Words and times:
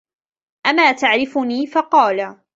أَمَا 0.67 0.91
تَعْرِفُنِي؟ 0.91 1.67
فَقَالَ 1.73 2.39